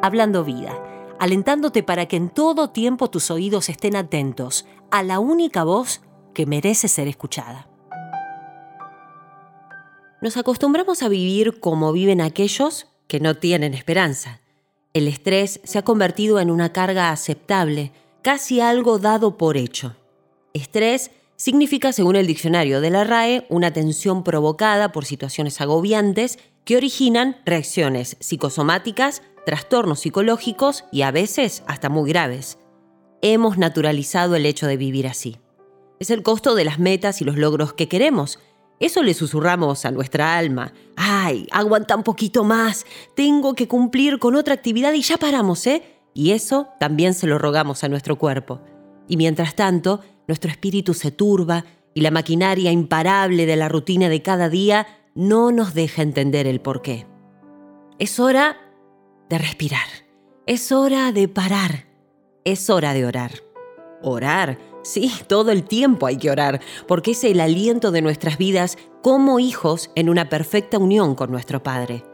Hablando 0.00 0.44
Vida, 0.44 0.80
alentándote 1.18 1.82
para 1.82 2.06
que 2.06 2.16
en 2.16 2.28
todo 2.30 2.70
tiempo 2.70 3.10
tus 3.10 3.32
oídos 3.32 3.68
estén 3.68 3.96
atentos 3.96 4.64
a 4.92 5.02
la 5.02 5.18
única 5.18 5.64
voz 5.64 6.02
que 6.34 6.46
merece 6.46 6.86
ser 6.86 7.08
escuchada. 7.08 7.68
Nos 10.22 10.36
acostumbramos 10.36 11.02
a 11.02 11.08
vivir 11.08 11.58
como 11.58 11.92
viven 11.92 12.20
aquellos 12.20 12.86
que 13.08 13.18
no 13.18 13.34
tienen 13.34 13.74
esperanza. 13.74 14.40
El 14.94 15.08
estrés 15.08 15.60
se 15.64 15.78
ha 15.78 15.82
convertido 15.82 16.38
en 16.38 16.52
una 16.52 16.72
carga 16.72 17.10
aceptable, 17.10 17.90
casi 18.22 18.60
algo 18.60 19.00
dado 19.00 19.36
por 19.36 19.56
hecho. 19.56 19.96
Estrés 20.54 21.10
significa, 21.34 21.92
según 21.92 22.14
el 22.14 22.28
diccionario 22.28 22.80
de 22.80 22.90
la 22.90 23.02
RAE, 23.02 23.46
una 23.48 23.72
tensión 23.72 24.22
provocada 24.22 24.92
por 24.92 25.04
situaciones 25.04 25.60
agobiantes 25.60 26.38
que 26.68 26.76
originan 26.76 27.38
reacciones 27.46 28.18
psicosomáticas, 28.20 29.22
trastornos 29.46 30.00
psicológicos 30.00 30.84
y 30.92 31.00
a 31.00 31.10
veces 31.10 31.62
hasta 31.66 31.88
muy 31.88 32.10
graves. 32.10 32.58
Hemos 33.22 33.56
naturalizado 33.56 34.36
el 34.36 34.44
hecho 34.44 34.66
de 34.66 34.76
vivir 34.76 35.06
así. 35.06 35.38
Es 35.98 36.10
el 36.10 36.22
costo 36.22 36.54
de 36.54 36.66
las 36.66 36.78
metas 36.78 37.22
y 37.22 37.24
los 37.24 37.38
logros 37.38 37.72
que 37.72 37.88
queremos. 37.88 38.38
Eso 38.80 39.02
le 39.02 39.14
susurramos 39.14 39.86
a 39.86 39.92
nuestra 39.92 40.36
alma. 40.36 40.74
Ay, 40.94 41.48
aguanta 41.52 41.96
un 41.96 42.02
poquito 42.02 42.44
más. 42.44 42.84
Tengo 43.16 43.54
que 43.54 43.66
cumplir 43.66 44.18
con 44.18 44.34
otra 44.34 44.52
actividad 44.52 44.92
y 44.92 45.00
ya 45.00 45.16
paramos, 45.16 45.66
¿eh? 45.66 45.82
Y 46.12 46.32
eso 46.32 46.68
también 46.78 47.14
se 47.14 47.26
lo 47.26 47.38
rogamos 47.38 47.82
a 47.82 47.88
nuestro 47.88 48.18
cuerpo. 48.18 48.60
Y 49.08 49.16
mientras 49.16 49.56
tanto, 49.56 50.02
nuestro 50.26 50.50
espíritu 50.50 50.92
se 50.92 51.12
turba 51.12 51.64
y 51.94 52.02
la 52.02 52.10
maquinaria 52.10 52.72
imparable 52.72 53.46
de 53.46 53.56
la 53.56 53.70
rutina 53.70 54.10
de 54.10 54.20
cada 54.20 54.50
día 54.50 54.86
no 55.18 55.50
nos 55.50 55.74
deja 55.74 56.02
entender 56.02 56.46
el 56.46 56.60
porqué. 56.60 57.04
Es 57.98 58.20
hora 58.20 58.56
de 59.28 59.36
respirar. 59.36 59.88
Es 60.46 60.70
hora 60.70 61.10
de 61.10 61.26
parar. 61.26 61.86
Es 62.44 62.70
hora 62.70 62.94
de 62.94 63.04
orar. 63.04 63.32
Orar. 64.00 64.60
Sí, 64.84 65.10
todo 65.26 65.50
el 65.50 65.64
tiempo 65.64 66.06
hay 66.06 66.18
que 66.18 66.30
orar, 66.30 66.60
porque 66.86 67.10
es 67.10 67.24
el 67.24 67.40
aliento 67.40 67.90
de 67.90 68.00
nuestras 68.00 68.38
vidas 68.38 68.78
como 69.02 69.40
hijos 69.40 69.90
en 69.96 70.08
una 70.08 70.28
perfecta 70.28 70.78
unión 70.78 71.16
con 71.16 71.32
nuestro 71.32 71.64
Padre. 71.64 72.04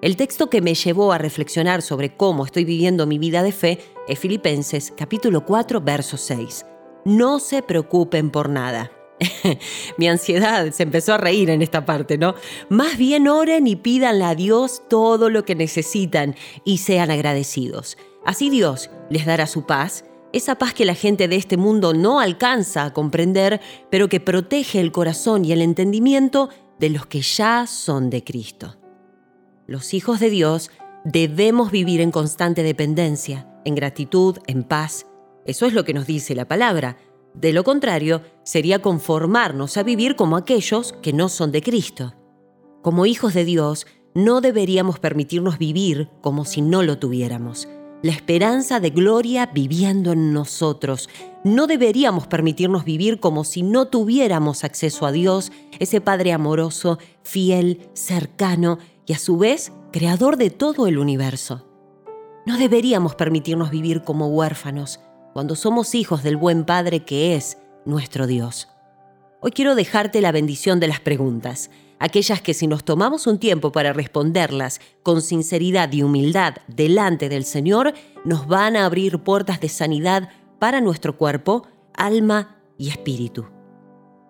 El 0.00 0.16
texto 0.16 0.48
que 0.48 0.62
me 0.62 0.74
llevó 0.74 1.12
a 1.12 1.18
reflexionar 1.18 1.82
sobre 1.82 2.16
cómo 2.16 2.46
estoy 2.46 2.64
viviendo 2.64 3.06
mi 3.06 3.18
vida 3.18 3.42
de 3.42 3.52
fe 3.52 3.78
es 4.08 4.18
Filipenses 4.18 4.94
capítulo 4.96 5.44
4, 5.44 5.82
verso 5.82 6.16
6. 6.16 6.64
No 7.04 7.40
se 7.40 7.60
preocupen 7.60 8.30
por 8.30 8.48
nada. 8.48 8.90
Mi 9.98 10.08
ansiedad 10.08 10.70
se 10.72 10.82
empezó 10.82 11.14
a 11.14 11.18
reír 11.18 11.50
en 11.50 11.62
esta 11.62 11.84
parte, 11.84 12.18
¿no? 12.18 12.34
Más 12.68 12.96
bien 12.96 13.28
oren 13.28 13.66
y 13.66 13.76
pídanle 13.76 14.24
a 14.24 14.34
Dios 14.34 14.82
todo 14.88 15.30
lo 15.30 15.44
que 15.44 15.54
necesitan 15.54 16.34
y 16.64 16.78
sean 16.78 17.10
agradecidos. 17.10 17.96
Así 18.24 18.50
Dios 18.50 18.90
les 19.10 19.26
dará 19.26 19.46
su 19.46 19.66
paz, 19.66 20.04
esa 20.32 20.56
paz 20.56 20.74
que 20.74 20.84
la 20.84 20.94
gente 20.94 21.28
de 21.28 21.36
este 21.36 21.56
mundo 21.56 21.94
no 21.94 22.20
alcanza 22.20 22.84
a 22.84 22.92
comprender, 22.92 23.60
pero 23.90 24.08
que 24.08 24.20
protege 24.20 24.80
el 24.80 24.90
corazón 24.90 25.44
y 25.44 25.52
el 25.52 25.62
entendimiento 25.62 26.48
de 26.78 26.90
los 26.90 27.06
que 27.06 27.20
ya 27.20 27.66
son 27.66 28.10
de 28.10 28.24
Cristo. 28.24 28.76
Los 29.66 29.94
hijos 29.94 30.20
de 30.20 30.30
Dios 30.30 30.70
debemos 31.04 31.70
vivir 31.70 32.00
en 32.00 32.10
constante 32.10 32.62
dependencia, 32.62 33.46
en 33.64 33.74
gratitud, 33.74 34.38
en 34.46 34.64
paz, 34.64 35.06
eso 35.44 35.66
es 35.66 35.74
lo 35.74 35.84
que 35.84 35.94
nos 35.94 36.06
dice 36.06 36.34
la 36.34 36.48
palabra. 36.48 36.96
De 37.34 37.52
lo 37.52 37.64
contrario, 37.64 38.22
sería 38.44 38.80
conformarnos 38.80 39.76
a 39.76 39.82
vivir 39.82 40.16
como 40.16 40.36
aquellos 40.36 40.92
que 41.02 41.12
no 41.12 41.28
son 41.28 41.50
de 41.50 41.62
Cristo. 41.62 42.14
Como 42.80 43.06
hijos 43.06 43.34
de 43.34 43.44
Dios, 43.44 43.86
no 44.14 44.40
deberíamos 44.40 45.00
permitirnos 45.00 45.58
vivir 45.58 46.08
como 46.20 46.44
si 46.44 46.62
no 46.62 46.84
lo 46.84 46.98
tuviéramos. 46.98 47.68
La 48.02 48.12
esperanza 48.12 48.78
de 48.78 48.90
gloria 48.90 49.46
viviendo 49.46 50.12
en 50.12 50.32
nosotros. 50.32 51.08
No 51.42 51.66
deberíamos 51.66 52.26
permitirnos 52.26 52.84
vivir 52.84 53.18
como 53.18 53.44
si 53.44 53.62
no 53.62 53.86
tuviéramos 53.86 54.62
acceso 54.62 55.06
a 55.06 55.12
Dios, 55.12 55.50
ese 55.78 56.00
Padre 56.00 56.32
amoroso, 56.32 56.98
fiel, 57.22 57.88
cercano 57.94 58.78
y 59.06 59.14
a 59.14 59.18
su 59.18 59.38
vez 59.38 59.72
creador 59.90 60.36
de 60.36 60.50
todo 60.50 60.86
el 60.86 60.98
universo. 60.98 61.66
No 62.46 62.58
deberíamos 62.58 63.14
permitirnos 63.14 63.70
vivir 63.70 64.02
como 64.02 64.28
huérfanos, 64.28 65.00
cuando 65.34 65.56
somos 65.56 65.96
hijos 65.96 66.22
del 66.22 66.36
buen 66.36 66.64
Padre 66.64 67.00
que 67.00 67.34
es 67.34 67.58
nuestro 67.84 68.28
Dios. 68.28 68.68
Hoy 69.40 69.50
quiero 69.50 69.74
dejarte 69.74 70.20
la 70.20 70.30
bendición 70.30 70.78
de 70.78 70.86
las 70.86 71.00
preguntas, 71.00 71.70
aquellas 71.98 72.40
que 72.40 72.54
si 72.54 72.68
nos 72.68 72.84
tomamos 72.84 73.26
un 73.26 73.40
tiempo 73.40 73.72
para 73.72 73.92
responderlas 73.92 74.80
con 75.02 75.20
sinceridad 75.20 75.92
y 75.92 76.04
humildad 76.04 76.54
delante 76.68 77.28
del 77.28 77.44
Señor, 77.44 77.94
nos 78.24 78.46
van 78.46 78.76
a 78.76 78.86
abrir 78.86 79.18
puertas 79.18 79.60
de 79.60 79.68
sanidad 79.68 80.28
para 80.60 80.80
nuestro 80.80 81.16
cuerpo, 81.16 81.66
alma 81.94 82.56
y 82.78 82.88
espíritu. 82.90 83.46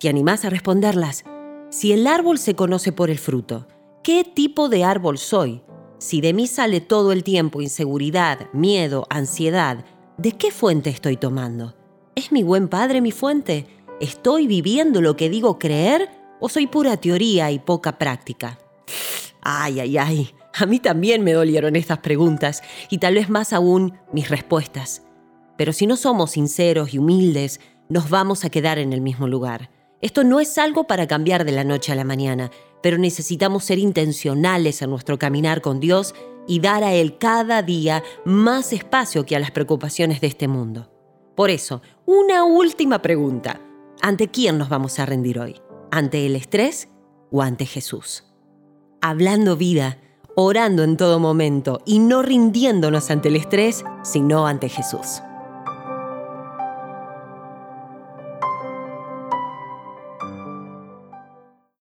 ¿Te 0.00 0.08
animás 0.08 0.46
a 0.46 0.50
responderlas? 0.50 1.24
Si 1.68 1.92
el 1.92 2.06
árbol 2.06 2.38
se 2.38 2.54
conoce 2.54 2.92
por 2.92 3.10
el 3.10 3.18
fruto, 3.18 3.68
¿qué 4.02 4.24
tipo 4.24 4.70
de 4.70 4.84
árbol 4.84 5.18
soy? 5.18 5.62
Si 5.98 6.22
de 6.22 6.32
mí 6.32 6.46
sale 6.46 6.80
todo 6.80 7.12
el 7.12 7.22
tiempo 7.22 7.60
inseguridad, 7.60 8.50
miedo, 8.52 9.06
ansiedad, 9.10 9.84
¿De 10.18 10.32
qué 10.32 10.50
fuente 10.50 10.88
estoy 10.88 11.18
tomando? 11.18 11.74
¿Es 12.14 12.32
mi 12.32 12.42
buen 12.42 12.68
padre 12.68 13.02
mi 13.02 13.12
fuente? 13.12 13.66
¿Estoy 14.00 14.46
viviendo 14.46 15.02
lo 15.02 15.14
que 15.14 15.28
digo 15.28 15.58
creer 15.58 16.08
o 16.40 16.48
soy 16.48 16.66
pura 16.66 16.96
teoría 16.96 17.50
y 17.50 17.58
poca 17.58 17.98
práctica? 17.98 18.58
Ay, 19.42 19.78
ay, 19.78 19.98
ay, 19.98 20.30
a 20.54 20.64
mí 20.64 20.80
también 20.80 21.22
me 21.22 21.34
dolieron 21.34 21.76
estas 21.76 21.98
preguntas 21.98 22.62
y 22.88 22.96
tal 22.96 23.16
vez 23.16 23.28
más 23.28 23.52
aún 23.52 23.92
mis 24.10 24.30
respuestas. 24.30 25.02
Pero 25.58 25.74
si 25.74 25.86
no 25.86 25.96
somos 25.96 26.30
sinceros 26.30 26.94
y 26.94 26.98
humildes, 26.98 27.60
nos 27.90 28.08
vamos 28.08 28.46
a 28.46 28.50
quedar 28.50 28.78
en 28.78 28.94
el 28.94 29.02
mismo 29.02 29.28
lugar. 29.28 29.70
Esto 30.00 30.24
no 30.24 30.40
es 30.40 30.56
algo 30.56 30.84
para 30.84 31.06
cambiar 31.06 31.44
de 31.44 31.52
la 31.52 31.64
noche 31.64 31.92
a 31.92 31.94
la 31.94 32.04
mañana, 32.04 32.50
pero 32.82 32.96
necesitamos 32.96 33.64
ser 33.64 33.78
intencionales 33.78 34.80
en 34.80 34.88
nuestro 34.88 35.18
caminar 35.18 35.60
con 35.60 35.78
Dios 35.78 36.14
y 36.46 36.60
dar 36.60 36.84
a 36.84 36.92
Él 36.92 37.18
cada 37.18 37.62
día 37.62 38.02
más 38.24 38.72
espacio 38.72 39.26
que 39.26 39.36
a 39.36 39.40
las 39.40 39.50
preocupaciones 39.50 40.20
de 40.20 40.26
este 40.26 40.48
mundo. 40.48 40.90
Por 41.34 41.50
eso, 41.50 41.82
una 42.06 42.44
última 42.44 43.02
pregunta. 43.02 43.60
¿Ante 44.00 44.28
quién 44.28 44.58
nos 44.58 44.68
vamos 44.68 44.98
a 44.98 45.06
rendir 45.06 45.38
hoy? 45.38 45.60
¿Ante 45.90 46.26
el 46.26 46.36
estrés 46.36 46.88
o 47.30 47.42
ante 47.42 47.66
Jesús? 47.66 48.24
Hablando 49.00 49.56
vida, 49.56 49.98
orando 50.34 50.82
en 50.82 50.96
todo 50.96 51.18
momento 51.18 51.80
y 51.84 51.98
no 51.98 52.22
rindiéndonos 52.22 53.10
ante 53.10 53.28
el 53.28 53.36
estrés, 53.36 53.84
sino 54.02 54.46
ante 54.46 54.68
Jesús. 54.68 55.22